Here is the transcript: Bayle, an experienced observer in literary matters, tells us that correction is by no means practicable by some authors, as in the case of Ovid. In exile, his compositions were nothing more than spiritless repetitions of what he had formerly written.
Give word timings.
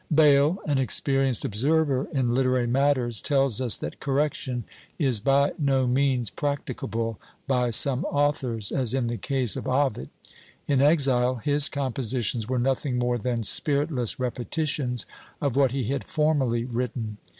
Bayle, 0.11 0.57
an 0.65 0.79
experienced 0.79 1.45
observer 1.45 2.07
in 2.11 2.33
literary 2.33 2.65
matters, 2.65 3.21
tells 3.21 3.61
us 3.61 3.77
that 3.77 3.99
correction 3.99 4.63
is 4.97 5.19
by 5.19 5.53
no 5.59 5.85
means 5.85 6.31
practicable 6.31 7.19
by 7.45 7.69
some 7.69 8.03
authors, 8.05 8.71
as 8.71 8.95
in 8.95 9.05
the 9.05 9.17
case 9.17 9.55
of 9.55 9.67
Ovid. 9.67 10.09
In 10.65 10.81
exile, 10.81 11.35
his 11.35 11.69
compositions 11.69 12.49
were 12.49 12.57
nothing 12.57 12.97
more 12.97 13.19
than 13.19 13.43
spiritless 13.43 14.19
repetitions 14.19 15.05
of 15.39 15.55
what 15.55 15.71
he 15.71 15.83
had 15.83 16.03
formerly 16.03 16.63
written. 16.65 17.17